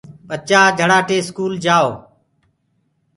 [0.29, 1.89] ڀچآ جھڙآٽي اسڪول ڪآؤ۔